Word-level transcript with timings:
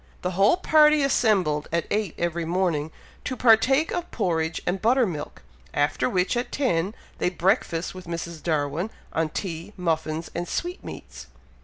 The 0.23 0.31
whole 0.31 0.57
party 0.57 1.03
assembled 1.03 1.67
at 1.71 1.85
eight 1.91 2.15
every 2.17 2.43
morning, 2.43 2.89
to 3.23 3.37
partake 3.37 3.91
of 3.91 4.09
porridge 4.09 4.59
and 4.65 4.81
butter 4.81 5.05
milk, 5.05 5.43
after 5.75 6.09
which, 6.09 6.35
at 6.35 6.51
ten, 6.51 6.95
they 7.19 7.29
breakfasted 7.29 7.93
with 7.93 8.07
Mrs. 8.07 8.41
Darwin 8.41 8.89
on 9.13 9.29
tea, 9.29 9.73
muffins, 9.77 10.31
and 10.33 10.47
sweetmeats. 10.47 11.27